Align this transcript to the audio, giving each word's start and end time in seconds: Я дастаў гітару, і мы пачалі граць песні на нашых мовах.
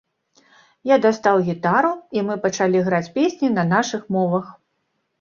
Я 0.93 0.97
дастаў 1.03 1.37
гітару, 1.51 1.93
і 2.19 2.25
мы 2.31 2.41
пачалі 2.49 2.85
граць 2.91 3.05
песні 3.21 3.55
на 3.63 3.71
нашых 3.79 4.13
мовах. 4.21 4.45